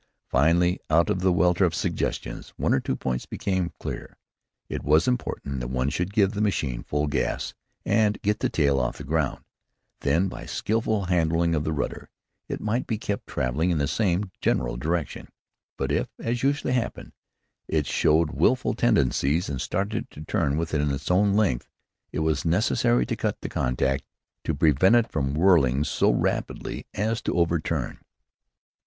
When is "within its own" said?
20.57-21.35